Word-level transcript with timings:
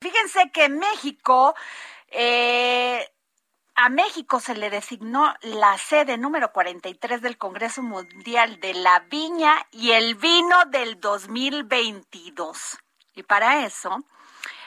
Fíjense 0.00 0.50
que 0.50 0.70
México, 0.70 1.54
eh, 2.08 3.06
a 3.74 3.88
México 3.90 4.40
se 4.40 4.54
le 4.54 4.70
designó 4.70 5.34
la 5.42 5.76
sede 5.76 6.16
número 6.16 6.52
43 6.52 7.20
del 7.20 7.36
Congreso 7.36 7.82
Mundial 7.82 8.60
de 8.60 8.72
la 8.74 9.00
Viña 9.10 9.66
y 9.70 9.90
el 9.92 10.14
Vino 10.14 10.64
del 10.66 11.00
2022. 11.00 12.78
Y 13.14 13.22
para 13.24 13.66
eso 13.66 14.04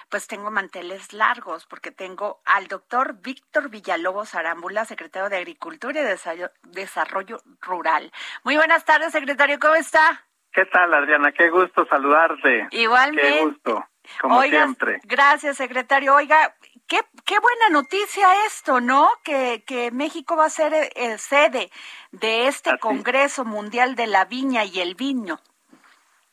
pues 0.10 0.28
tengo 0.28 0.52
manteles 0.52 1.12
largos 1.12 1.66
porque 1.66 1.90
tengo 1.90 2.40
al 2.46 2.68
doctor 2.68 3.20
Víctor 3.20 3.72
Villalobos 3.72 4.36
Arámbula, 4.36 4.86
secretario 4.86 5.28
de 5.28 5.38
Agricultura 5.38 6.00
y 6.00 6.40
Desarrollo 6.70 7.40
Rural. 7.60 8.12
Muy 8.44 8.56
buenas 8.56 8.86
tardes, 8.86 9.12
secretario, 9.12 9.58
¿cómo 9.60 9.74
está? 9.74 10.28
¿Qué 10.52 10.66
tal, 10.68 10.94
Adriana? 10.94 11.32
Qué 11.32 11.50
gusto 11.50 11.88
saludarte. 11.88 12.68
Igualmente. 12.70 13.28
Qué 13.28 13.44
gusto, 13.44 13.84
como 14.22 14.42
siempre. 14.44 15.00
Gracias, 15.04 15.58
secretario. 15.58 16.16
Oiga, 16.16 16.54
qué, 16.88 17.00
qué 17.26 17.40
buena 17.40 17.70
noticia 17.72 18.28
esto, 18.46 18.82
¿no? 18.82 19.10
Que, 19.24 19.64
que 19.66 19.92
México 19.92 20.36
va 20.36 20.46
a 20.46 20.50
ser 20.50 20.74
eh, 20.74 21.18
sede 21.18 21.70
de 22.12 22.48
este 22.48 22.78
Congreso 22.80 23.46
Mundial 23.46 23.96
de 23.96 24.08
la 24.08 24.26
Viña 24.26 24.66
y 24.66 24.80
el 24.80 24.96
Vino. 24.96 25.40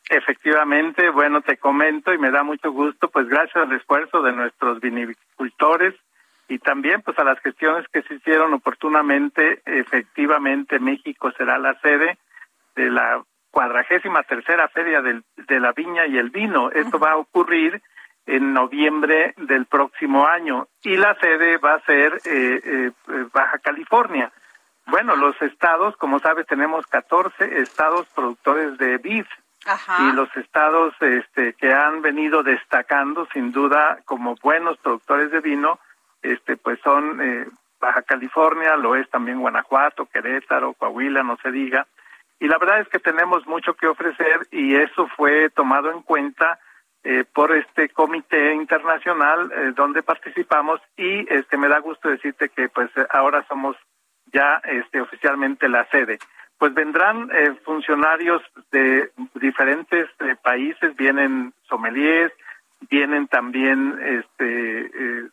Efectivamente, 0.09 1.09
bueno, 1.09 1.41
te 1.41 1.57
comento 1.57 2.13
y 2.13 2.17
me 2.17 2.31
da 2.31 2.43
mucho 2.43 2.71
gusto, 2.71 3.09
pues 3.09 3.29
gracias 3.29 3.55
al 3.55 3.71
esfuerzo 3.71 4.21
de 4.21 4.33
nuestros 4.33 4.81
vinicultores 4.81 5.95
y 6.49 6.59
también 6.59 7.01
pues 7.01 7.17
a 7.17 7.23
las 7.23 7.39
gestiones 7.39 7.87
que 7.93 8.01
se 8.01 8.15
hicieron 8.15 8.53
oportunamente, 8.53 9.61
efectivamente 9.65 10.79
México 10.79 11.31
será 11.37 11.57
la 11.57 11.79
sede 11.79 12.17
de 12.75 12.89
la 12.89 13.23
cuadragésima 13.51 14.23
tercera 14.23 14.67
feria 14.69 15.01
del, 15.01 15.23
de 15.35 15.59
la 15.59 15.73
viña 15.73 16.07
y 16.07 16.17
el 16.17 16.29
vino. 16.29 16.71
Esto 16.71 16.97
va 16.97 17.11
a 17.11 17.17
ocurrir 17.17 17.81
en 18.25 18.53
noviembre 18.53 19.33
del 19.37 19.65
próximo 19.65 20.25
año 20.25 20.67
y 20.83 20.95
la 20.95 21.15
sede 21.15 21.57
va 21.57 21.73
a 21.75 21.81
ser 21.81 22.21
eh, 22.25 22.61
eh, 22.63 22.91
Baja 23.33 23.59
California. 23.59 24.31
Bueno, 24.87 25.15
los 25.15 25.39
estados, 25.41 25.95
como 25.97 26.19
sabes, 26.19 26.47
tenemos 26.47 26.85
14 26.87 27.61
estados 27.61 28.07
productores 28.15 28.77
de 28.77 28.97
vid 28.97 29.25
y 29.99 30.11
los 30.13 30.35
estados 30.37 30.93
este, 31.01 31.53
que 31.53 31.71
han 31.71 32.01
venido 32.01 32.41
destacando 32.41 33.27
sin 33.31 33.51
duda 33.51 33.99
como 34.05 34.35
buenos 34.41 34.77
productores 34.79 35.29
de 35.31 35.39
vino, 35.39 35.79
este, 36.23 36.57
pues 36.57 36.79
son 36.83 37.21
eh, 37.21 37.47
Baja 37.79 38.01
California, 38.01 38.75
lo 38.75 38.95
es 38.95 39.09
también 39.09 39.39
Guanajuato, 39.39 40.07
Querétaro, 40.07 40.73
Coahuila, 40.73 41.23
no 41.23 41.37
se 41.37 41.51
diga. 41.51 41.85
Y 42.41 42.47
la 42.49 42.57
verdad 42.57 42.81
es 42.81 42.89
que 42.89 42.99
tenemos 42.99 43.47
mucho 43.47 43.73
que 43.75 43.87
ofrecer 43.87 44.47
y 44.51 44.75
eso 44.75 45.07
fue 45.15 45.49
tomado 45.51 45.89
en 45.91 46.01
cuenta 46.01 46.59
eh, 47.03 47.23
por 47.33 47.55
este 47.55 47.87
comité 47.89 48.53
internacional 48.53 49.49
eh, 49.51 49.71
donde 49.75 50.03
participamos 50.03 50.81
y 50.97 51.33
este 51.33 51.55
me 51.55 51.69
da 51.69 51.79
gusto 51.79 52.09
decirte 52.09 52.49
que 52.49 52.67
pues 52.67 52.91
ahora 53.11 53.45
somos 53.47 53.77
ya 54.33 54.61
este 54.65 55.01
oficialmente 55.01 55.69
la 55.69 55.87
sede 55.89 56.19
pues 56.61 56.75
vendrán 56.75 57.27
eh, 57.33 57.55
funcionarios 57.65 58.43
de 58.71 59.09
diferentes 59.41 60.07
eh, 60.19 60.35
países, 60.43 60.95
vienen 60.95 61.55
sommeliers, 61.67 62.31
vienen 62.87 63.27
también 63.27 63.97
este, 63.99 64.81
eh, 64.81 65.29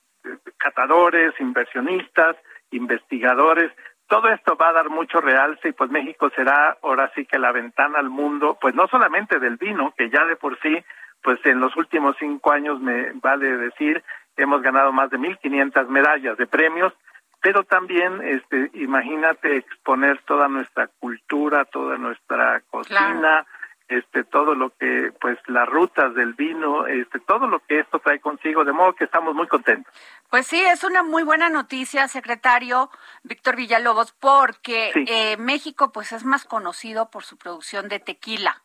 catadores, 0.56 1.34
inversionistas, 1.38 2.34
investigadores. 2.70 3.70
Todo 4.08 4.28
esto 4.30 4.56
va 4.56 4.70
a 4.70 4.72
dar 4.72 4.88
mucho 4.88 5.20
realce 5.20 5.68
y 5.68 5.72
pues 5.72 5.90
México 5.90 6.30
será 6.34 6.78
ahora 6.82 7.10
sí 7.14 7.26
que 7.26 7.38
la 7.38 7.52
ventana 7.52 7.98
al 7.98 8.08
mundo, 8.08 8.56
pues 8.60 8.74
no 8.74 8.88
solamente 8.88 9.38
del 9.38 9.56
vino, 9.56 9.92
que 9.96 10.08
ya 10.08 10.24
de 10.24 10.36
por 10.36 10.58
sí, 10.60 10.76
pues 11.22 11.38
en 11.44 11.60
los 11.60 11.76
últimos 11.76 12.16
cinco 12.18 12.52
años 12.52 12.80
me 12.80 13.12
vale 13.14 13.56
decir, 13.56 14.02
hemos 14.36 14.62
ganado 14.62 14.92
más 14.92 15.10
de 15.10 15.18
1.500 15.18 15.88
medallas 15.88 16.38
de 16.38 16.46
premios, 16.46 16.94
pero 17.40 17.64
también 17.64 18.20
este 18.22 18.70
imagínate 18.74 19.58
exponer 19.58 20.20
toda 20.22 20.48
nuestra 20.48 20.88
cultura 20.98 21.64
toda 21.66 21.96
nuestra 21.96 22.62
cocina 22.68 23.46
este 23.88 24.24
todo 24.24 24.54
lo 24.54 24.70
que 24.70 25.12
pues 25.20 25.38
las 25.46 25.68
rutas 25.68 26.14
del 26.14 26.34
vino 26.34 26.86
este 26.86 27.20
todo 27.20 27.46
lo 27.46 27.60
que 27.60 27.80
esto 27.80 27.98
trae 27.98 28.20
consigo 28.20 28.64
de 28.64 28.72
modo 28.72 28.94
que 28.94 29.04
estamos 29.04 29.34
muy 29.34 29.46
contentos. 29.46 29.92
Pues 30.30 30.46
sí 30.46 30.60
es 30.60 30.84
una 30.84 31.02
muy 31.02 31.22
buena 31.22 31.48
noticia 31.48 32.06
secretario 32.08 32.90
Víctor 33.22 33.56
Villalobos 33.56 34.12
porque 34.12 34.92
eh, 35.06 35.36
México 35.38 35.90
pues 35.92 36.12
es 36.12 36.24
más 36.24 36.44
conocido 36.44 37.10
por 37.10 37.24
su 37.24 37.36
producción 37.38 37.88
de 37.88 37.98
tequila 37.98 38.62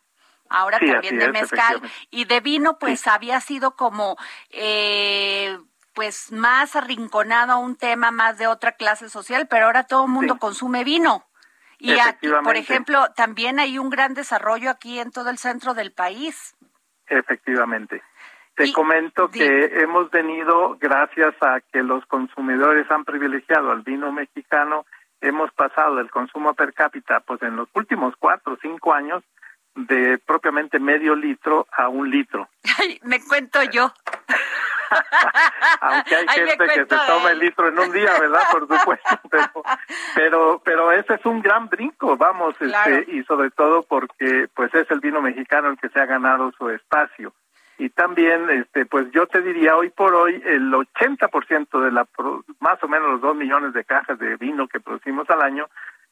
ahora 0.48 0.78
también 0.78 1.18
de 1.18 1.30
mezcal 1.30 1.80
y 2.10 2.26
de 2.26 2.40
vino 2.40 2.78
pues 2.78 3.06
había 3.06 3.40
sido 3.40 3.76
como 3.76 4.16
eh, 4.50 5.58
pues 5.94 6.32
más 6.32 6.76
arrinconado 6.76 7.52
a 7.52 7.58
un 7.58 7.76
tema 7.76 8.10
más 8.10 8.36
de 8.36 8.46
otra 8.46 8.72
clase 8.72 9.08
social, 9.08 9.46
pero 9.48 9.66
ahora 9.66 9.84
todo 9.84 10.04
el 10.04 10.10
mundo 10.10 10.38
consume 10.38 10.84
vino. 10.84 11.24
Y 11.84 11.98
aquí, 12.00 12.28
por 12.42 12.56
ejemplo, 12.56 13.08
también 13.14 13.60
hay 13.60 13.78
un 13.78 13.90
gran 13.90 14.14
desarrollo 14.14 14.70
aquí 14.70 14.98
en 14.98 15.10
todo 15.10 15.28
el 15.28 15.36
centro 15.36 15.74
del 15.74 15.92
país. 15.92 16.56
Efectivamente. 17.06 18.02
Te 18.56 18.72
comento 18.72 19.28
que 19.28 19.66
hemos 19.82 20.10
venido, 20.10 20.78
gracias 20.80 21.34
a 21.42 21.60
que 21.72 21.82
los 21.82 22.06
consumidores 22.06 22.90
han 22.90 23.04
privilegiado 23.04 23.72
al 23.72 23.82
vino 23.82 24.12
mexicano, 24.12 24.86
hemos 25.20 25.52
pasado 25.52 25.96
del 25.96 26.10
consumo 26.10 26.54
per 26.54 26.72
cápita, 26.72 27.20
pues 27.20 27.42
en 27.42 27.56
los 27.56 27.68
últimos 27.74 28.14
cuatro 28.18 28.54
o 28.54 28.58
cinco 28.62 28.94
años, 28.94 29.22
de 29.74 30.18
propiamente 30.18 30.78
medio 30.78 31.16
litro 31.16 31.66
a 31.72 31.88
un 31.88 32.10
litro. 32.10 32.48
me 33.02 33.20
cuento 33.20 33.62
yo. 33.64 33.92
Aunque 35.80 36.16
hay 36.16 36.26
gente 36.28 36.64
que 36.66 36.74
se 36.74 36.86
toma 36.86 37.30
el 37.30 37.38
litro 37.38 37.68
en 37.68 37.78
un 37.78 37.92
día, 37.92 38.12
¿verdad? 38.18 38.42
Por 38.50 38.68
supuesto, 38.68 39.20
pero, 40.14 40.62
pero, 40.64 40.92
ese 40.92 41.14
es 41.14 41.26
un 41.26 41.40
gran 41.42 41.68
brinco, 41.68 42.16
vamos, 42.16 42.54
este, 42.60 43.04
y 43.08 43.22
sobre 43.24 43.50
todo 43.50 43.82
porque 43.82 44.48
pues 44.54 44.74
es 44.74 44.90
el 44.90 45.00
vino 45.00 45.20
mexicano 45.20 45.70
el 45.70 45.78
que 45.78 45.88
se 45.88 46.00
ha 46.00 46.06
ganado 46.06 46.52
su 46.52 46.68
espacio. 46.70 47.32
Y 47.76 47.90
también, 47.90 48.48
este, 48.50 48.86
pues 48.86 49.10
yo 49.10 49.26
te 49.26 49.42
diría, 49.42 49.76
hoy 49.76 49.90
por 49.90 50.14
hoy, 50.14 50.40
el 50.46 50.72
80% 50.72 51.80
de 51.80 51.90
la, 51.90 52.06
más 52.60 52.82
o 52.82 52.88
menos 52.88 53.12
los 53.12 53.20
dos 53.20 53.36
millones 53.36 53.72
de 53.72 53.84
cajas 53.84 54.18
de 54.18 54.36
vino 54.36 54.68
que 54.68 54.78
producimos 54.78 55.28
al 55.28 55.42
año, 55.42 55.66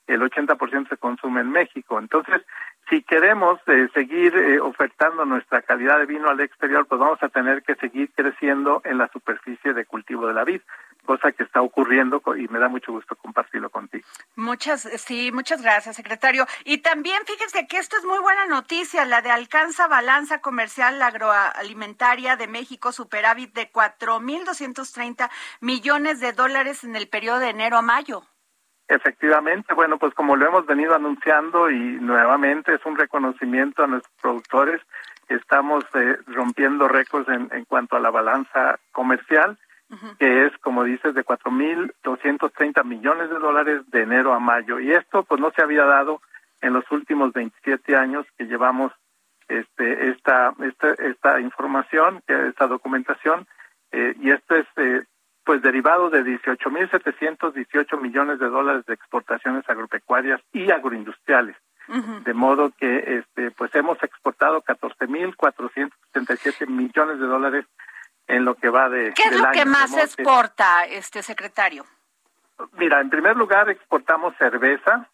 el 0.06 0.20
80% 0.20 0.88
se 0.88 0.96
consume 0.96 1.40
en 1.40 1.50
México. 1.50 1.98
Entonces, 1.98 2.42
si 2.90 3.02
queremos 3.02 3.60
eh, 3.68 3.88
seguir 3.94 4.36
eh, 4.36 4.60
ofertando 4.60 5.24
nuestra 5.24 5.62
calidad 5.62 5.98
de 5.98 6.06
vino 6.06 6.28
al 6.28 6.40
exterior, 6.40 6.86
pues 6.86 7.00
vamos 7.00 7.22
a 7.22 7.28
tener 7.28 7.62
que 7.62 7.74
seguir 7.76 8.10
creciendo 8.14 8.82
en 8.84 8.98
la 8.98 9.08
superficie 9.08 9.72
de 9.72 9.86
cultivo 9.86 10.26
de 10.26 10.34
la 10.34 10.44
vid, 10.44 10.60
cosa 11.04 11.32
que 11.32 11.42
está 11.42 11.62
ocurriendo 11.62 12.22
y 12.36 12.48
me 12.48 12.58
da 12.58 12.68
mucho 12.68 12.92
gusto 12.92 13.16
compartirlo 13.16 13.70
contigo. 13.70 14.06
Muchas, 14.36 14.82
sí, 14.96 15.30
muchas 15.32 15.62
gracias, 15.62 15.96
secretario. 15.96 16.46
Y 16.64 16.78
también 16.78 17.22
fíjense 17.26 17.66
que 17.66 17.78
esto 17.78 17.96
es 17.96 18.04
muy 18.04 18.18
buena 18.18 18.46
noticia, 18.46 19.04
la 19.04 19.22
de 19.22 19.30
alcanza 19.30 19.88
balanza 19.88 20.40
comercial 20.40 21.00
agroalimentaria 21.00 22.36
de 22.36 22.46
México, 22.46 22.92
superávit 22.92 23.54
de 23.54 23.72
4.230 23.72 25.30
millones 25.60 26.20
de 26.20 26.32
dólares 26.32 26.84
en 26.84 26.96
el 26.96 27.08
periodo 27.08 27.38
de 27.38 27.50
enero 27.50 27.78
a 27.78 27.82
mayo. 27.82 28.22
Efectivamente, 28.92 29.72
bueno, 29.72 29.96
pues 29.96 30.12
como 30.12 30.36
lo 30.36 30.46
hemos 30.46 30.66
venido 30.66 30.94
anunciando 30.94 31.70
y 31.70 31.78
nuevamente 31.78 32.74
es 32.74 32.84
un 32.84 32.94
reconocimiento 32.94 33.82
a 33.82 33.86
nuestros 33.86 34.14
productores, 34.20 34.82
estamos 35.28 35.82
eh, 35.94 36.18
rompiendo 36.26 36.88
récords 36.88 37.26
en, 37.30 37.48
en, 37.52 37.64
cuanto 37.64 37.96
a 37.96 38.00
la 38.00 38.10
balanza 38.10 38.78
comercial, 38.92 39.56
que 40.18 40.44
es, 40.44 40.52
como 40.58 40.84
dices, 40.84 41.14
de 41.14 41.24
4.230 41.24 42.84
millones 42.84 43.30
de 43.30 43.38
dólares 43.38 43.82
de 43.90 44.02
enero 44.02 44.34
a 44.34 44.40
mayo. 44.40 44.78
Y 44.78 44.92
esto 44.92 45.22
pues 45.22 45.40
no 45.40 45.50
se 45.52 45.62
había 45.62 45.84
dado 45.86 46.20
en 46.60 46.74
los 46.74 46.84
últimos 46.90 47.32
27 47.32 47.96
años 47.96 48.26
que 48.36 48.44
llevamos 48.44 48.92
este, 49.48 50.10
esta, 50.10 50.52
esta, 50.60 50.92
esta 51.02 51.40
información, 51.40 52.22
esta 52.26 52.66
documentación, 52.66 53.46
eh, 53.90 54.14
y 54.20 54.30
esto 54.30 54.54
es 54.54 54.66
eh, 54.76 55.04
pues 55.44 55.62
derivado 55.62 56.10
de 56.10 56.22
18.718 56.24 58.00
millones 58.00 58.38
de 58.38 58.48
dólares 58.48 58.84
de 58.86 58.94
exportaciones 58.94 59.68
agropecuarias 59.68 60.40
y 60.52 60.70
agroindustriales. 60.70 61.56
De 62.24 62.32
modo 62.32 62.70
que 62.78 63.18
este 63.18 63.50
pues 63.50 63.74
hemos 63.74 64.02
exportado 64.02 64.62
14.471 64.62 65.90
187 66.12 66.66
millones 66.66 67.18
de 67.18 67.26
dólares 67.26 67.66
en 68.28 68.44
lo 68.44 68.54
que 68.54 68.70
va 68.70 68.88
de 68.88 69.12
¿Qué 69.14 69.24
es 69.24 69.38
lo 69.38 69.50
que 69.50 69.64
más 69.66 69.92
exporta, 69.96 70.84
este 70.84 71.22
secretario? 71.22 71.84
Mira, 72.74 73.00
en 73.00 73.10
primer 73.10 73.36
lugar 73.36 73.68
exportamos 73.68 74.34
cerveza, 74.38 75.08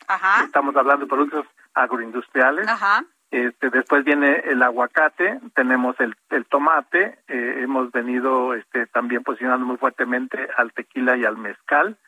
estamos 0.44 0.76
hablando 0.76 1.06
de 1.06 1.08
productos 1.08 1.46
agroindustriales, 1.74 2.68
Ajá. 2.68 3.04
Este, 3.30 3.68
después 3.68 4.04
viene 4.04 4.42
el 4.46 4.62
aguacate, 4.62 5.38
tenemos 5.54 6.00
el, 6.00 6.16
el 6.30 6.46
tomate, 6.46 7.18
eh, 7.28 7.60
hemos 7.62 7.92
venido 7.92 8.54
este, 8.54 8.86
también 8.86 9.22
posicionando 9.22 9.66
muy 9.66 9.76
fuertemente 9.76 10.48
al 10.56 10.72
tequila 10.72 11.16
y 11.16 11.26
al 11.26 11.36
mezcal, 11.36 11.98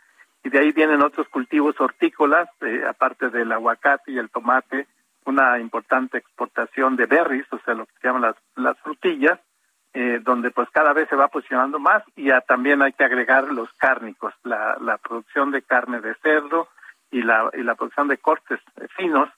y 0.43 0.49
de 0.49 0.59
ahí 0.59 0.73
vienen 0.73 1.03
otros 1.03 1.29
cultivos 1.29 1.79
hortícolas, 1.79 2.49
eh, 2.63 2.85
aparte 2.89 3.29
del 3.29 3.53
aguacate 3.53 4.13
y 4.13 4.19
el 4.19 4.31
tomate, 4.31 4.87
una 5.27 5.59
importante 5.59 6.17
exportación 6.17 6.97
de 6.97 7.05
berries, 7.05 7.47
o 7.53 7.59
sea, 7.59 7.75
lo 7.75 7.85
que 7.85 7.93
se 8.01 8.09
llaman 8.09 8.23
las, 8.23 8.37
las 8.57 8.79
frutillas, 8.79 9.39
eh, 9.93 10.21
donde 10.23 10.51
pues 10.51 10.71
cada 10.71 10.95
vez 10.95 11.09
se 11.11 11.17
va 11.17 11.29
posicionando 11.29 11.79
más 11.79 12.03
y 12.17 12.31
también 12.47 12.81
hay 12.81 12.93
que 12.93 13.05
agregar 13.05 13.53
los 13.53 13.71
cárnicos, 13.75 14.33
la, 14.45 14.79
la 14.81 14.97
producción 14.97 15.51
de 15.51 15.63
carne 15.63 16.01
de 16.01 16.15
cerdo 16.23 16.69
y 17.11 17.23
la, 17.23 17.51
y 17.55 17.63
la 17.63 17.75
producción 17.75 18.09
de 18.09 18.19
cortes 18.19 18.61
finos 18.97 19.29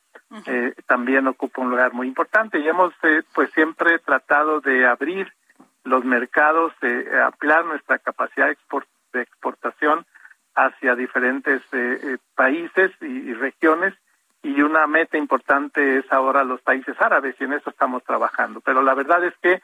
eh, 0.46 0.74
también 0.86 1.26
ocupa 1.26 1.60
un 1.60 1.70
lugar 1.70 1.92
muy 1.92 2.06
importante. 2.06 2.58
Y 2.58 2.68
hemos 2.68 2.92
eh, 3.02 3.22
pues 3.34 3.50
siempre 3.52 3.98
tratado 3.98 4.60
de 4.60 4.86
abrir 4.86 5.32
los 5.84 6.04
mercados, 6.04 6.72
de 6.80 7.20
ampliar 7.22 7.64
nuestra 7.66 7.98
capacidad 7.98 8.46
de, 8.46 9.20
exportación 9.20 10.06
hacia 10.54 10.94
diferentes 10.94 11.60
eh, 11.72 12.18
países 12.34 12.92
y, 13.02 13.32
regiones. 13.34 13.94
Y 14.42 14.60
una 14.62 14.86
meta 14.86 15.18
importante 15.18 15.98
es 15.98 16.10
ahora 16.10 16.44
los 16.44 16.60
países 16.62 16.96
árabes 17.00 17.36
y 17.38 17.44
en 17.44 17.52
eso 17.52 17.70
estamos 17.70 18.02
trabajando. 18.02 18.60
Pero 18.60 18.82
la 18.82 18.94
verdad 18.94 19.24
es 19.24 19.34
que 19.42 19.62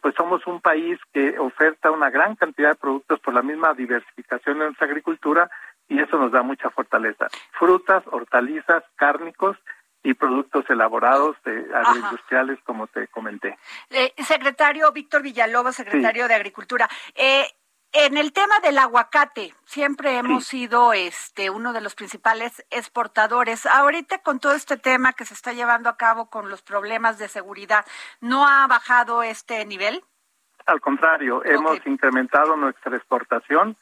pues 0.00 0.14
somos 0.14 0.46
un 0.46 0.60
país 0.60 0.96
que 1.12 1.40
oferta 1.40 1.90
una 1.90 2.08
gran 2.08 2.36
cantidad 2.36 2.68
de 2.68 2.76
productos 2.76 3.18
por 3.18 3.34
la 3.34 3.42
misma 3.42 3.74
diversificación 3.74 4.60
de 4.60 4.66
nuestra 4.66 4.86
agricultura 4.86 5.50
y 5.92 6.00
eso 6.00 6.16
nos 6.16 6.32
da 6.32 6.42
mucha 6.42 6.70
fortaleza. 6.70 7.28
Frutas, 7.58 8.02
hortalizas, 8.10 8.82
cárnicos 8.96 9.58
y 10.02 10.14
productos 10.14 10.64
elaborados 10.70 11.36
de 11.44 11.66
agroindustriales, 11.74 12.58
como 12.64 12.86
te 12.86 13.06
comenté. 13.08 13.58
Eh, 13.90 14.12
secretario 14.24 14.90
Víctor 14.92 15.22
Villalobos, 15.22 15.76
secretario 15.76 16.26
de 16.28 16.34
Agricultura. 16.34 16.88
Eh, 17.14 17.46
en 17.92 18.16
el 18.16 18.32
tema 18.32 18.58
del 18.60 18.78
aguacate, 18.78 19.54
siempre 19.66 20.16
hemos 20.16 20.46
sido 20.46 20.94
este 20.94 21.50
uno 21.50 21.74
de 21.74 21.82
los 21.82 21.94
principales 21.94 22.64
exportadores. 22.70 23.66
Ahorita 23.66 24.22
con 24.22 24.40
todo 24.40 24.54
este 24.54 24.78
tema 24.78 25.12
que 25.12 25.26
se 25.26 25.34
está 25.34 25.52
llevando 25.52 25.90
a 25.90 25.98
cabo 25.98 26.30
con 26.30 26.48
los 26.48 26.62
problemas 26.62 27.18
de 27.18 27.28
seguridad, 27.28 27.84
¿no 28.20 28.48
ha 28.48 28.66
bajado 28.66 29.22
este 29.22 29.66
nivel? 29.66 30.02
Al 30.66 30.80
contrario, 30.80 31.44
hemos 31.44 31.84
incrementado 31.86 32.56
nuestra 32.56 32.96
exportación 32.96 33.76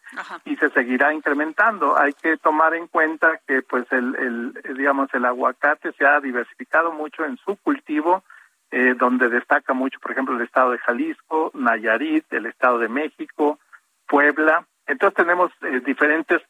y 0.44 0.56
se 0.56 0.70
seguirá 0.70 1.12
incrementando. 1.12 1.98
Hay 1.98 2.12
que 2.14 2.36
tomar 2.38 2.74
en 2.74 2.86
cuenta 2.86 3.40
que, 3.46 3.62
pues, 3.62 3.84
el, 3.92 4.54
el 4.64 4.76
digamos, 4.76 5.12
el 5.12 5.24
aguacate 5.24 5.92
se 5.92 6.06
ha 6.06 6.20
diversificado 6.20 6.92
mucho 6.92 7.24
en 7.24 7.36
su 7.38 7.56
cultivo, 7.56 8.24
eh, 8.70 8.94
donde 8.96 9.28
destaca 9.28 9.72
mucho, 9.72 9.98
por 10.00 10.12
ejemplo, 10.12 10.36
el 10.36 10.42
estado 10.42 10.70
de 10.70 10.78
Jalisco, 10.78 11.50
Nayarit, 11.54 12.32
el 12.32 12.46
estado 12.46 12.78
de 12.78 12.88
México, 12.88 13.58
Puebla. 14.06 14.64
Entonces 14.86 15.16
tenemos 15.16 15.50
eh, 15.62 15.80
diferentes 15.84 16.40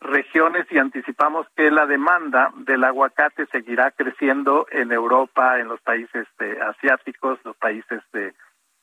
regiones 0.00 0.66
y 0.70 0.78
anticipamos 0.78 1.46
que 1.56 1.70
la 1.70 1.86
demanda 1.86 2.52
del 2.56 2.84
aguacate 2.84 3.46
seguirá 3.46 3.90
creciendo 3.90 4.66
en 4.70 4.92
Europa, 4.92 5.58
en 5.58 5.68
los 5.68 5.80
países 5.80 6.26
eh, 6.40 6.58
asiáticos, 6.62 7.38
los 7.44 7.56
países 7.56 8.02
de 8.12 8.34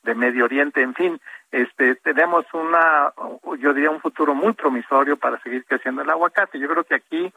de 0.06 0.14
Medio 0.14 0.46
Oriente, 0.46 0.80
en 0.80 0.94
fin, 0.94 1.20
este 1.52 1.96
tenemos 1.96 2.46
una 2.54 3.12
yo 3.58 3.74
diría 3.74 3.90
un 3.90 4.00
futuro 4.00 4.34
muy 4.34 4.54
promisorio 4.54 5.16
para 5.16 5.38
seguir 5.42 5.64
creciendo 5.66 6.02
el 6.02 6.10
aguacate. 6.10 6.58
Yo 6.58 6.68
creo 6.68 6.84
que 6.84 6.94
aquí 6.94 7.32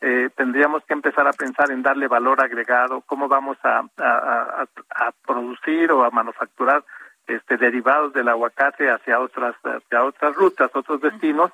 eh, 0.00 0.30
tendríamos 0.36 0.84
que 0.84 0.94
empezar 0.94 1.26
a 1.26 1.32
pensar 1.32 1.70
en 1.70 1.82
darle 1.82 2.06
valor 2.06 2.40
agregado, 2.40 3.02
cómo 3.02 3.28
vamos 3.28 3.58
a, 3.64 3.84
a, 3.98 5.12
producir 5.26 5.92
o 5.92 6.04
a 6.04 6.10
manufacturar 6.10 6.84
este 7.26 7.56
derivados 7.56 8.12
del 8.12 8.28
aguacate 8.28 8.90
hacia 8.90 9.20
otras 9.20 9.54
hacia 9.62 10.04
otras 10.04 10.34
rutas, 10.36 10.70
otros 10.74 11.00
destinos. 11.00 11.50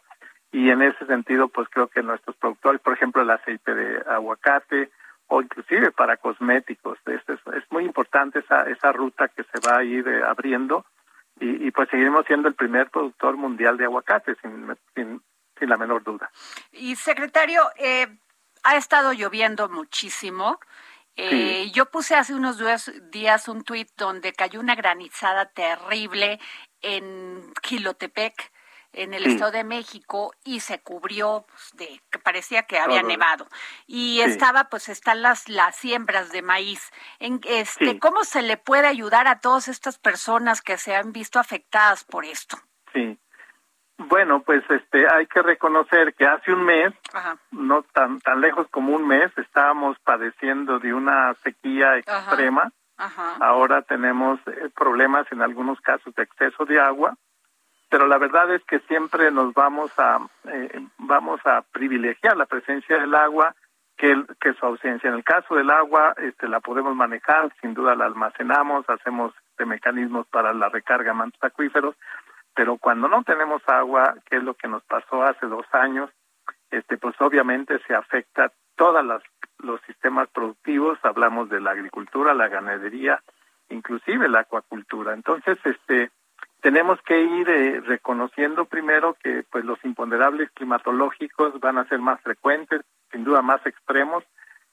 Y 0.52 0.70
en 0.70 0.82
ese 0.82 1.06
sentido 1.06 1.48
pues 1.48 1.68
creo 1.70 1.88
que 1.88 2.02
nuestros 2.02 2.36
productores, 2.36 2.80
por 2.80 2.92
ejemplo, 2.92 3.22
el 3.22 3.30
aceite 3.30 3.74
de 3.74 4.02
aguacate, 4.08 4.90
o 5.28 5.42
inclusive 5.42 5.90
para 5.92 6.16
cosméticos. 6.16 6.98
Es, 7.06 7.22
es, 7.28 7.64
muy 7.70 7.84
importante 7.84 8.40
esa, 8.40 8.62
esa 8.64 8.92
ruta 8.92 9.28
que 9.28 9.44
se 9.44 9.60
va 9.66 9.78
a 9.78 9.84
ir 9.84 10.06
eh, 10.06 10.22
abriendo 10.24 10.84
y, 11.38 11.70
pues 11.70 11.90
seguiremos 11.90 12.24
siendo 12.26 12.48
el 12.48 12.54
primer 12.54 12.88
productor 12.88 13.36
mundial 13.36 13.76
de 13.76 13.84
aguacate, 13.84 14.36
sin, 14.40 14.74
sin, 14.94 15.20
sin 15.58 15.68
la 15.68 15.76
menor 15.76 16.02
duda. 16.02 16.30
Y 16.72 16.96
secretario, 16.96 17.60
eh, 17.76 18.06
ha 18.62 18.76
estado 18.76 19.12
lloviendo 19.12 19.68
muchísimo. 19.68 20.58
Eh, 21.14 21.70
Yo 21.72 21.86
puse 21.86 22.14
hace 22.14 22.34
unos 22.34 22.58
días 23.10 23.48
un 23.48 23.64
tuit 23.64 23.88
donde 23.96 24.32
cayó 24.32 24.60
una 24.60 24.74
granizada 24.74 25.46
terrible 25.46 26.40
en 26.80 27.52
Quilotepec 27.62 28.50
en 28.92 29.14
el 29.14 29.26
Estado 29.26 29.52
de 29.52 29.64
México 29.64 30.32
y 30.44 30.60
se 30.60 30.80
cubrió 30.80 31.46
pues, 31.48 31.72
de 31.76 32.00
que 32.10 32.18
parecía 32.18 32.62
que 32.64 32.78
había 32.78 33.02
nevado. 33.02 33.46
Y 33.86 34.20
estaba 34.20 34.64
pues 34.64 34.88
están 34.88 35.22
las 35.22 35.48
las 35.48 35.76
siembras 35.76 36.32
de 36.32 36.42
maíz. 36.42 36.90
En 37.18 37.40
este 37.44 37.98
cómo 37.98 38.24
se 38.24 38.42
le 38.42 38.56
puede 38.56 38.86
ayudar 38.86 39.26
a 39.26 39.40
todas 39.40 39.68
estas 39.68 39.98
personas 39.98 40.62
que 40.62 40.78
se 40.78 40.94
han 40.94 41.12
visto 41.12 41.38
afectadas 41.38 42.04
por 42.04 42.24
esto 42.24 42.58
sí. 42.96 43.18
Bueno 43.98 44.42
pues 44.42 44.62
este 44.70 45.06
hay 45.12 45.26
que 45.26 45.42
reconocer 45.42 46.14
que 46.14 46.26
hace 46.26 46.52
un 46.52 46.64
mes 46.64 46.92
no 47.50 47.82
tan 47.82 48.20
tan 48.20 48.40
lejos 48.40 48.66
como 48.70 48.94
un 48.94 49.06
mes 49.06 49.30
estábamos 49.36 49.98
padeciendo 50.00 50.78
de 50.78 50.92
una 50.92 51.34
sequía 51.42 51.98
extrema. 51.98 52.72
Ahora 53.40 53.82
tenemos 53.82 54.40
eh, 54.46 54.70
problemas 54.74 55.30
en 55.30 55.42
algunos 55.42 55.78
casos 55.82 56.14
de 56.14 56.22
exceso 56.22 56.64
de 56.64 56.80
agua 56.80 57.14
pero 57.88 58.06
la 58.06 58.18
verdad 58.18 58.52
es 58.54 58.64
que 58.64 58.80
siempre 58.80 59.30
nos 59.30 59.54
vamos 59.54 59.90
a 59.98 60.18
eh, 60.48 60.80
vamos 60.98 61.40
a 61.44 61.62
privilegiar 61.62 62.36
la 62.36 62.46
presencia 62.46 62.98
del 62.98 63.14
agua 63.14 63.54
que, 63.96 64.24
que 64.40 64.52
su 64.54 64.66
ausencia. 64.66 65.08
En 65.08 65.16
el 65.16 65.24
caso 65.24 65.54
del 65.54 65.70
agua, 65.70 66.14
este, 66.18 66.48
la 66.48 66.60
podemos 66.60 66.94
manejar, 66.94 67.52
sin 67.60 67.74
duda 67.74 67.94
la 67.94 68.06
almacenamos, 68.06 68.88
hacemos 68.88 69.32
de 69.58 69.64
mecanismos 69.64 70.26
para 70.26 70.52
la 70.52 70.68
recarga 70.68 71.12
de 71.12 71.18
mantos 71.18 71.42
acuíferos, 71.42 71.96
pero 72.54 72.76
cuando 72.78 73.08
no 73.08 73.22
tenemos 73.22 73.62
agua, 73.68 74.14
que 74.28 74.36
es 74.36 74.42
lo 74.42 74.54
que 74.54 74.68
nos 74.68 74.82
pasó 74.84 75.22
hace 75.22 75.46
dos 75.46 75.66
años, 75.72 76.10
este, 76.70 76.96
pues 76.98 77.14
obviamente 77.20 77.78
se 77.86 77.94
afecta 77.94 78.52
todos 78.76 79.04
los 79.58 79.80
sistemas 79.82 80.28
productivos, 80.28 80.98
hablamos 81.02 81.48
de 81.48 81.60
la 81.60 81.70
agricultura, 81.70 82.34
la 82.34 82.48
ganadería, 82.48 83.22
inclusive 83.70 84.28
la 84.28 84.40
acuacultura. 84.40 85.14
Entonces, 85.14 85.58
este, 85.64 86.10
tenemos 86.66 87.00
que 87.02 87.20
ir 87.20 87.48
eh, 87.48 87.80
reconociendo 87.82 88.64
primero 88.64 89.16
que 89.22 89.44
pues 89.52 89.64
los 89.64 89.78
imponderables 89.84 90.50
climatológicos 90.50 91.60
van 91.60 91.78
a 91.78 91.88
ser 91.88 92.00
más 92.00 92.20
frecuentes, 92.22 92.80
sin 93.12 93.22
duda 93.22 93.40
más 93.40 93.64
extremos, 93.64 94.24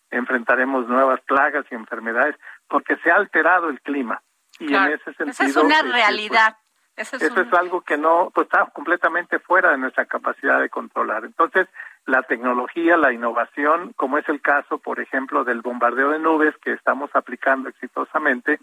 enfrentaremos 0.10 0.88
nuevas 0.88 1.22
plagas 1.22 1.68
y 1.70 1.76
enfermedades 1.76 2.36
porque 2.68 2.96
se 3.04 3.12
ha 3.12 3.18
alterado 3.18 3.70
el 3.70 3.80
clima 3.82 4.24
y 4.58 4.74
en 4.74 4.86
ese 4.86 5.04
sentido 5.14 5.30
esa 5.30 5.46
es 5.46 5.56
una 5.56 5.76
este, 5.76 5.90
pues, 5.90 5.94
realidad. 5.94 6.58
eso 6.96 7.18
es, 7.18 7.54
algo 7.54 7.82
que 7.82 8.00
no 8.00 8.32
pues, 8.34 8.46
está 8.46 8.66
completamente 8.74 9.38
fuera 9.38 9.70
de 9.70 9.78
nuestra 9.78 10.08
capacidad 10.08 10.60
de 10.60 10.70
controlar. 10.70 11.26
Entonces, 11.26 11.68
la 12.06 12.22
tecnología, 12.24 12.98
la 12.98 13.14
innovación, 13.14 13.94
como 13.96 14.18
es 14.18 14.28
el 14.28 14.42
caso, 14.42 14.78
por 14.78 15.00
ejemplo, 15.00 15.44
del 15.44 15.62
bombardeo 15.62 16.12
de 16.12 16.20
nubes 16.20 16.56
que 16.58 16.74
estamos 16.74 17.10
aplicando 17.14 17.70
exitosamente, 17.70 18.60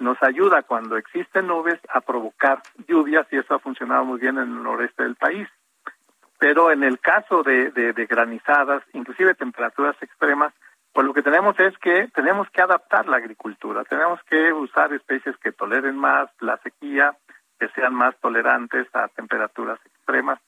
nos 0.00 0.20
ayuda 0.22 0.62
cuando 0.62 0.96
existen 0.96 1.46
nubes 1.46 1.78
a 1.88 2.00
provocar 2.00 2.62
lluvias 2.88 3.26
y 3.30 3.36
eso 3.36 3.54
ha 3.54 3.60
funcionado 3.60 4.04
muy 4.04 4.18
bien 4.18 4.38
en 4.38 4.48
el 4.48 4.62
noreste 4.62 5.04
del 5.04 5.14
país. 5.14 5.48
Pero 6.38 6.72
en 6.72 6.82
el 6.82 6.98
caso 6.98 7.42
de, 7.42 7.70
de, 7.70 7.92
de 7.92 8.06
granizadas, 8.06 8.82
inclusive 8.92 9.34
temperaturas 9.34 9.94
extremas, 10.02 10.52
pues 10.92 11.06
lo 11.06 11.14
que 11.14 11.22
tenemos 11.22 11.58
es 11.60 11.76
que 11.78 12.08
tenemos 12.08 12.50
que 12.50 12.62
adaptar 12.62 13.06
la 13.06 13.18
agricultura, 13.18 13.84
tenemos 13.84 14.20
que 14.24 14.52
usar 14.52 14.92
especies 14.92 15.36
que 15.36 15.52
toleren 15.52 15.96
más 15.96 16.28
la 16.40 16.56
sequía, 16.58 17.16
que 17.60 17.68
sean 17.68 17.94
más 17.94 18.18
tolerantes 18.20 18.88
a 18.94 19.06
temperaturas 19.08 19.78
extremas 19.86 20.40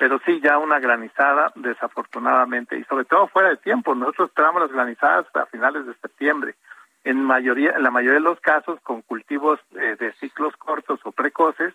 pero 0.00 0.18
sí 0.24 0.40
ya 0.42 0.56
una 0.56 0.78
granizada 0.78 1.52
desafortunadamente 1.56 2.74
y 2.78 2.84
sobre 2.84 3.04
todo 3.04 3.28
fuera 3.28 3.50
de 3.50 3.58
tiempo. 3.58 3.94
Nosotros 3.94 4.30
esperamos 4.30 4.62
las 4.62 4.72
granizadas 4.72 5.26
a 5.34 5.44
finales 5.44 5.84
de 5.84 5.92
septiembre. 5.96 6.54
En 7.04 7.22
mayoría, 7.22 7.72
en 7.72 7.82
la 7.82 7.90
mayoría 7.90 8.14
de 8.14 8.24
los 8.24 8.40
casos, 8.40 8.80
con 8.80 9.02
cultivos 9.02 9.60
eh, 9.72 9.96
de 10.00 10.10
ciclos 10.14 10.56
cortos 10.56 11.00
o 11.04 11.12
precoces, 11.12 11.74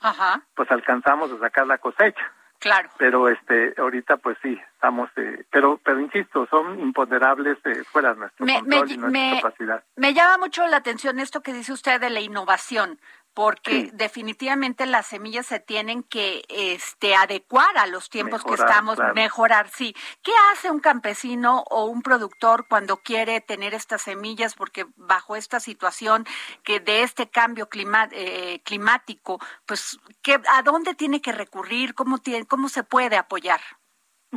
pues 0.55 0.71
alcanzamos 0.71 1.31
a 1.33 1.37
sacar 1.37 1.67
la 1.67 1.77
cosecha. 1.77 2.31
Claro. 2.57 2.89
Pero 2.97 3.29
este, 3.29 3.75
ahorita 3.77 4.17
pues 4.17 4.39
sí, 4.41 4.59
estamos, 4.73 5.07
eh, 5.17 5.45
pero, 5.51 5.79
pero 5.83 5.99
insisto, 5.99 6.47
son 6.49 6.79
imponderables 6.79 7.59
eh, 7.63 7.83
fuera 7.83 8.15
de 8.15 8.21
nuestro 8.21 8.43
control 8.43 8.91
y 8.91 8.97
nuestra 8.97 9.41
capacidad. 9.41 9.83
Me 9.97 10.15
llama 10.15 10.39
mucho 10.39 10.65
la 10.65 10.77
atención 10.77 11.19
esto 11.19 11.41
que 11.41 11.53
dice 11.53 11.73
usted 11.73 12.01
de 12.01 12.09
la 12.09 12.21
innovación 12.21 12.97
porque 13.35 13.91
definitivamente 13.93 14.85
las 14.85 15.07
semillas 15.07 15.45
se 15.45 15.59
tienen 15.59 16.03
que 16.03 16.45
este, 16.47 17.15
adecuar 17.15 17.77
a 17.77 17.85
los 17.85 18.09
tiempos 18.09 18.45
que 18.45 18.53
estamos, 18.53 18.97
mejorar, 19.13 19.69
sí. 19.69 19.93
¿Qué 20.23 20.31
hace 20.53 20.71
un 20.71 20.79
campesino 20.79 21.65
o 21.69 21.83
un 21.83 22.01
productor 22.01 22.65
cuando 22.69 22.95
quiere 22.95 23.41
tener 23.41 23.73
estas 23.73 24.03
semillas? 24.03 24.55
Porque 24.55 24.87
bajo 24.95 25.35
esta 25.35 25.59
situación 25.59 26.25
que 26.63 26.79
de 26.79 27.03
este 27.03 27.29
cambio 27.29 27.67
eh, 28.11 28.61
climático, 28.63 29.39
pues, 29.65 29.99
¿qué, 30.21 30.41
¿a 30.53 30.61
dónde 30.63 30.95
tiene 30.95 31.21
que 31.21 31.33
recurrir? 31.33 31.93
¿Cómo, 31.93 32.19
tiene, 32.19 32.45
¿Cómo 32.45 32.69
se 32.69 32.83
puede 32.83 33.17
apoyar? 33.17 33.59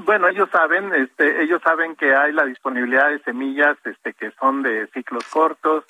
Bueno, 0.05 0.29
ellos 0.29 0.49
saben, 0.51 0.95
este, 0.95 1.43
ellos 1.43 1.61
saben 1.63 1.97
que 1.97 2.15
hay 2.15 2.33
la 2.33 2.45
disponibilidad 2.45 3.11
de 3.11 3.19
semillas, 3.21 3.77
este, 3.85 4.15
que 4.15 4.31
son 4.33 4.63
de 4.63 4.87
ciclos 4.89 5.25
cortos 5.29 5.85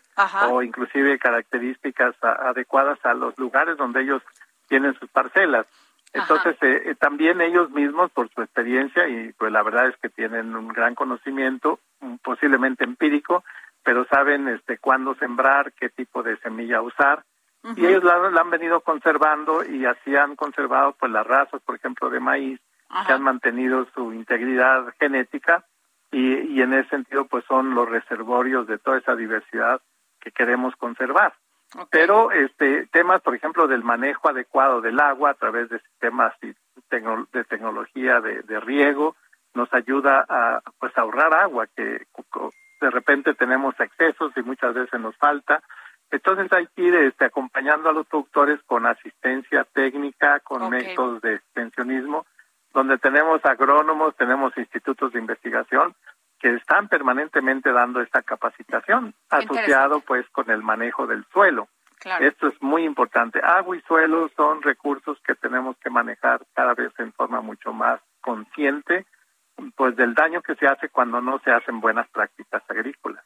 o 0.49 0.63
inclusive 0.63 1.19
características 1.19 2.15
adecuadas 2.23 2.99
a 3.05 3.13
los 3.13 3.39
lugares 3.39 3.77
donde 3.77 4.03
ellos 4.03 4.23
tienen 4.67 4.95
sus 4.99 5.11
parcelas. 5.11 5.67
Entonces, 6.15 6.57
eh, 6.63 6.83
eh, 6.87 6.95
también 6.95 7.43
ellos 7.43 7.71
mismos, 7.71 8.11
por 8.11 8.31
su 8.31 8.41
experiencia, 8.41 9.07
y 9.09 9.33
pues 9.35 9.53
la 9.53 9.63
verdad 9.63 9.89
es 9.89 9.97
que 9.99 10.09
tienen 10.09 10.57
un 10.57 10.69
gran 10.69 10.95
conocimiento, 10.95 11.79
posiblemente 12.23 12.85
empírico, 12.85 13.45
pero 13.85 14.07
saben 14.07 14.49
este, 14.49 14.79
cuándo 14.79 15.17
sembrar, 15.17 15.73
qué 15.75 15.91
tipo 15.91 16.23
de 16.23 16.39
semilla 16.39 16.81
usar, 16.81 17.25
y 17.77 17.85
ellos 17.85 18.05
la, 18.05 18.31
la, 18.31 18.41
han 18.41 18.51
venido 18.51 18.81
conservando 18.81 19.65
y 19.65 19.85
así 19.85 20.17
han 20.17 20.35
conservado 20.35 20.95
pues 20.99 21.13
las 21.13 21.27
razas, 21.27 21.61
por 21.61 21.77
ejemplo, 21.77 22.09
de 22.09 22.21
maíz, 22.21 22.61
que 23.07 23.13
han 23.13 23.23
mantenido 23.23 23.87
su 23.95 24.13
integridad 24.13 24.93
genética 24.99 25.65
y, 26.11 26.55
y 26.55 26.63
en 26.63 26.73
ese 26.73 26.89
sentido 26.89 27.27
pues 27.27 27.45
son 27.47 27.75
los 27.75 27.89
reservorios 27.89 28.67
de 28.67 28.79
toda 28.79 28.99
esa 28.99 29.15
diversidad 29.15 29.81
que 30.21 30.31
queremos 30.31 30.75
conservar. 30.77 31.35
Pero 31.91 32.31
este 32.31 32.87
temas, 32.87 33.21
por 33.21 33.35
ejemplo, 33.35 33.67
del 33.67 33.85
manejo 33.85 34.31
adecuado 34.31 34.81
del 34.81 34.99
agua 35.01 35.31
a 35.31 35.35
través 35.35 35.69
de 35.69 35.79
sistemas 35.81 36.33
de 36.41 37.45
tecnología 37.45 38.21
de, 38.23 38.43
de 38.43 38.61
riego 38.61 39.17
nos 39.55 39.73
ayuda 39.75 40.25
a 40.29 40.63
pues 40.79 40.97
ahorrar 40.97 41.35
agua 41.35 41.67
que 41.67 42.07
de 42.81 42.91
repente 42.91 43.35
tenemos 43.35 43.79
excesos 43.81 44.33
y 44.37 44.43
muchas 44.43 44.73
veces 44.73 44.99
nos 45.01 45.17
falta. 45.17 45.63
Entonces 46.11 46.51
hay 46.53 46.67
que 46.69 46.83
ir 46.83 46.95
este, 46.95 47.27
acompañando 47.27 47.91
a 47.91 47.93
los 47.93 48.07
productores 48.07 48.61
con 48.65 48.87
asistencia 48.87 49.65
técnica, 49.65 50.41
con 50.41 50.71
métodos 50.71 51.21
de 51.21 51.35
extensionismo 51.35 52.25
donde 52.73 52.99
tenemos 52.99 53.45
agrónomos, 53.45 54.17
tenemos 54.17 54.57
institutos 54.57 55.13
de 55.13 55.19
investigación 55.19 55.95
que 56.39 56.55
están 56.55 56.89
permanentemente 56.89 57.73
dando 57.73 58.01
esta 58.01 58.23
capacitación 58.23 59.15
asociado 59.29 60.01
pues 60.01 60.29
con 60.31 60.51
el 60.51 60.63
manejo 60.63 61.07
del 61.07 61.25
suelo. 61.33 61.69
Esto 62.21 62.47
es 62.47 62.63
muy 62.63 62.85
importante. 62.85 63.41
Agua 63.43 63.77
y 63.77 63.81
suelo 63.81 64.31
son 64.37 64.63
recursos 64.63 65.19
que 65.27 65.35
tenemos 65.35 65.77
que 65.79 65.91
manejar 65.91 66.41
cada 66.55 66.75
vez 66.75 66.93
en 66.99 67.13
forma 67.13 67.41
mucho 67.41 67.73
más 67.73 68.01
consciente 68.21 69.05
pues 69.75 69.97
del 69.97 70.15
daño 70.15 70.41
que 70.43 70.55
se 70.55 70.69
hace 70.69 70.89
cuando 70.89 71.21
no 71.21 71.41
se 71.41 71.51
hacen 71.51 71.81
buenas 71.81 72.09
prácticas 72.11 72.63
agrícolas. 72.69 73.25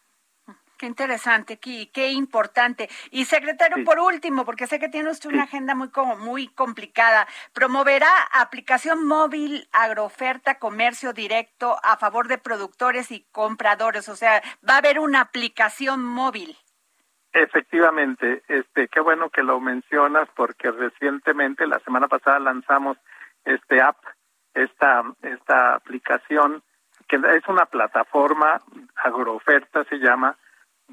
Qué 0.82 0.86
interesante, 0.86 1.60
qué, 1.60 1.90
qué 1.94 2.10
importante. 2.10 2.88
Y 3.12 3.26
secretario, 3.26 3.84
por 3.84 4.00
último, 4.00 4.44
porque 4.44 4.66
sé 4.66 4.80
que 4.80 4.88
tiene 4.88 5.10
usted 5.10 5.30
una 5.30 5.44
agenda 5.44 5.76
muy, 5.76 5.90
muy 6.18 6.48
complicada, 6.48 7.28
promoverá 7.52 8.08
aplicación 8.32 9.06
móvil, 9.06 9.68
agrooferta, 9.70 10.58
comercio 10.58 11.12
directo 11.12 11.76
a 11.84 11.96
favor 11.98 12.26
de 12.26 12.38
productores 12.38 13.12
y 13.12 13.24
compradores. 13.30 14.08
O 14.08 14.16
sea, 14.16 14.42
va 14.68 14.74
a 14.74 14.78
haber 14.78 14.98
una 14.98 15.20
aplicación 15.20 16.02
móvil. 16.02 16.56
Efectivamente, 17.32 18.42
este, 18.48 18.88
qué 18.88 18.98
bueno 18.98 19.30
que 19.30 19.44
lo 19.44 19.60
mencionas 19.60 20.28
porque 20.34 20.72
recientemente, 20.72 21.64
la 21.68 21.78
semana 21.78 22.08
pasada, 22.08 22.40
lanzamos 22.40 22.98
este 23.44 23.80
app, 23.80 23.98
esta, 24.52 25.04
esta 25.22 25.76
aplicación 25.76 26.60
que 27.06 27.20
es 27.36 27.46
una 27.46 27.66
plataforma 27.66 28.60
agrooferta 28.96 29.84
se 29.84 29.98
llama 29.98 30.36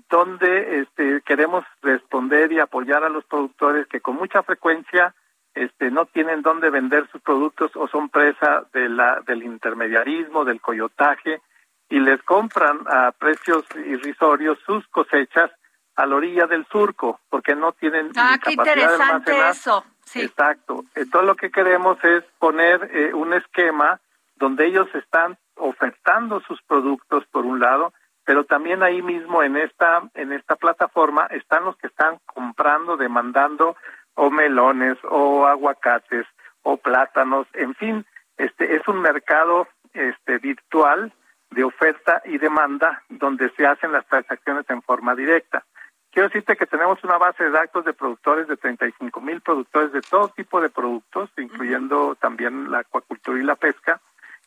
donde 0.10 0.82
este, 0.82 1.22
queremos 1.22 1.64
responder 1.82 2.52
y 2.52 2.60
apoyar 2.60 3.04
a 3.04 3.10
los 3.10 3.26
productores 3.26 3.88
que 3.88 4.02
con 4.02 4.16
mucha 4.16 4.44
frecuencia 4.44 5.14
este, 5.54 5.92
no 5.92 6.06
tienen 6.06 6.42
dónde 6.42 6.70
vender 6.70 7.10
sus 7.12 7.22
productos 7.22 7.72
o 7.76 7.88
son 7.88 8.10
presa 8.10 8.66
de 8.74 8.88
la, 8.90 9.22
del 9.26 9.44
intermediarismo, 9.44 10.46
del 10.46 10.62
coyotaje, 10.62 11.42
y 11.90 12.00
les 12.00 12.22
compran 12.24 12.80
a 12.88 13.12
precios 13.12 13.66
irrisorios 13.76 14.60
sus 14.66 14.88
cosechas 14.88 15.52
a 15.96 16.06
la 16.06 16.16
orilla 16.16 16.46
del 16.46 16.66
surco, 16.68 17.20
porque 17.30 17.56
no 17.56 17.74
tienen 17.74 18.12
ah, 18.16 18.38
qué 18.42 18.54
interesante 18.54 19.34
eso. 19.50 19.84
Sí. 20.06 20.22
Exacto. 20.22 20.86
Entonces 20.96 21.28
lo 21.28 21.36
que 21.36 21.52
queremos 21.52 22.02
es 22.04 22.24
poner 22.40 22.90
eh, 22.94 23.14
un 23.14 23.34
esquema 23.34 24.00
donde 24.36 24.66
ellos 24.66 24.88
están 24.94 25.38
ofertando 25.56 26.40
sus 26.42 26.62
productos 26.64 27.26
por 27.32 27.46
un 27.46 27.60
lado 27.60 27.94
pero 28.30 28.44
también 28.44 28.84
ahí 28.84 29.02
mismo 29.02 29.42
en 29.42 29.58
esta 29.58 30.04
en 30.14 30.32
esta 30.34 30.56
plataforma 30.56 31.26
están 31.32 31.66
los 31.66 31.76
que 31.78 31.88
están 31.88 32.20
comprando, 32.28 32.96
demandando 32.96 33.76
o 34.14 34.30
melones 34.30 35.00
o 35.04 35.48
aguacates 35.48 36.28
o 36.62 36.78
plátanos, 36.78 37.48
en 37.54 37.74
fin, 37.74 38.06
este 38.38 38.76
es 38.76 38.88
un 38.88 39.02
mercado 39.02 39.68
este 39.94 40.38
virtual 40.38 41.12
de 41.50 41.64
oferta 41.64 42.22
y 42.24 42.38
demanda 42.38 43.02
donde 43.10 43.50
se 43.58 43.66
hacen 43.66 43.92
las 43.92 44.06
transacciones 44.06 44.70
en 44.70 44.84
forma 44.84 45.16
directa. 45.16 45.66
Quiero 46.12 46.28
decirte 46.28 46.56
que 46.56 46.68
tenemos 46.68 47.04
una 47.04 47.18
base 47.18 47.46
de 47.46 47.50
datos 47.50 47.84
de 47.84 47.94
productores 47.94 48.48
de 48.48 48.58
35 48.58 49.22
mil 49.22 49.42
productores 49.42 49.92
de 49.92 50.02
todo 50.02 50.30
tipo 50.30 50.62
de 50.62 50.70
productos, 50.70 51.32
incluyendo 51.36 52.14
también 52.14 52.70
la 52.70 52.82
acuacultura 52.82 53.40
y 53.40 53.44
la 53.44 53.56
pesca. 53.56 54.00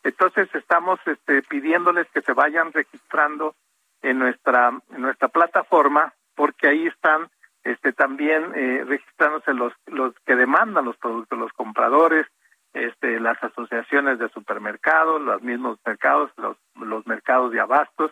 Entonces 0.04 0.48
estamos 0.54 1.00
este, 1.04 1.42
pidiéndoles 1.42 2.06
que 2.14 2.22
se 2.22 2.32
vayan 2.32 2.72
registrando 2.72 3.56
en 4.02 4.18
nuestra 4.18 4.72
nuestra 4.90 5.28
plataforma 5.28 6.12
porque 6.34 6.68
ahí 6.68 6.86
están 6.86 7.28
este 7.64 7.92
también 7.92 8.52
eh, 8.54 8.84
registrándose 8.86 9.54
los 9.54 9.72
los 9.86 10.14
que 10.26 10.36
demandan 10.36 10.84
los 10.84 10.96
productos 10.96 11.38
los 11.38 11.52
compradores 11.52 12.26
este 12.74 13.20
las 13.20 13.42
asociaciones 13.42 14.18
de 14.18 14.28
supermercados 14.30 15.20
los 15.20 15.42
mismos 15.42 15.78
mercados 15.86 16.30
los 16.36 16.56
los 16.76 17.06
mercados 17.06 17.52
de 17.52 17.60
abastos 17.60 18.10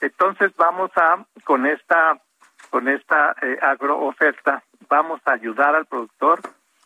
entonces 0.00 0.52
vamos 0.56 0.90
a 0.96 1.24
con 1.44 1.66
esta 1.66 2.20
con 2.70 2.88
esta 2.88 3.34
eh, 3.42 3.58
agrooferta 3.62 4.62
vamos 4.88 5.20
a 5.24 5.32
ayudar 5.32 5.74
al 5.74 5.86
productor 5.86 6.40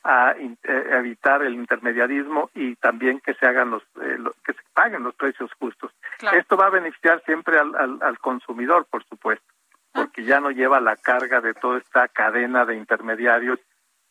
a 0.05 0.35
eh, 0.39 0.57
evitar 0.65 1.43
el 1.43 1.55
intermediarismo 1.55 2.51
y 2.55 2.75
también 2.77 3.21
que 3.21 3.35
se 3.35 3.47
hagan 3.47 3.71
los 3.71 3.83
eh, 4.01 4.19
que 4.45 4.53
se 4.53 4.61
paguen 4.75 5.05
los 5.05 5.15
precios 5.15 5.51
justos. 5.59 5.92
Esto 6.33 6.57
va 6.57 6.67
a 6.67 6.71
beneficiar 6.71 7.23
siempre 7.25 7.59
al, 7.59 7.75
al, 8.03 8.19
consumidor, 8.19 8.87
por 8.91 9.05
supuesto, 9.05 9.47
ah. 9.95 10.01
porque 10.01 10.25
ya 10.25 10.41
no 10.41 10.51
lleva 10.51 10.81
la 10.81 10.97
carga 10.97 11.41
de 11.41 11.55
toda 11.55 11.79
esta 11.79 12.09
cadena 12.09 12.65
de 12.65 12.77
intermediarios 12.77 13.59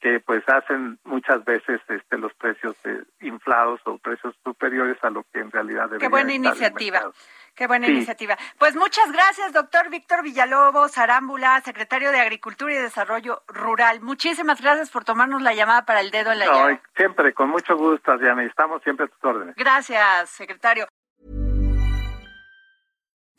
que 0.01 0.19
pues 0.19 0.43
hacen 0.49 0.99
muchas 1.03 1.45
veces 1.45 1.79
este 1.87 2.17
los 2.17 2.33
precios 2.33 2.75
eh, 2.85 3.03
inflados 3.21 3.79
o 3.85 3.99
precios 3.99 4.35
superiores 4.43 4.97
a 5.03 5.11
lo 5.11 5.23
que 5.31 5.39
en 5.39 5.51
realidad 5.51 5.83
debería 5.83 5.99
Qué 5.99 6.09
buena 6.09 6.33
iniciativa. 6.33 7.11
Qué 7.53 7.67
buena 7.67 7.87
iniciativa. 7.87 8.35
Pues 8.57 8.75
muchas 8.75 9.11
gracias, 9.11 9.53
doctor 9.53 9.89
Víctor 9.89 10.23
Villalobos 10.23 10.97
Arámbula, 10.97 11.61
secretario 11.61 12.11
de 12.11 12.19
Agricultura 12.19 12.73
y 12.73 12.77
Desarrollo 12.77 13.43
Rural. 13.47 14.01
Muchísimas 14.01 14.59
gracias 14.59 14.89
por 14.89 15.03
tomarnos 15.03 15.41
la 15.43 15.53
llamada 15.53 15.85
para 15.85 15.99
el 15.99 16.09
dedo 16.09 16.31
en 16.31 16.39
la 16.39 16.45
no, 16.45 16.79
Siempre, 16.95 17.33
con 17.33 17.49
mucho 17.49 17.77
gusto, 17.77 18.17
Diana, 18.17 18.43
estamos 18.43 18.81
siempre 18.83 19.05
a 19.05 19.09
tus 19.09 19.23
órdenes. 19.23 19.55
Gracias, 19.55 20.29
secretario. 20.29 20.87